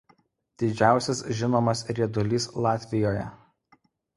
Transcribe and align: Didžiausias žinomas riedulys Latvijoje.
Didžiausias 0.61 1.21
žinomas 1.41 1.85
riedulys 1.99 2.49
Latvijoje. 2.67 3.29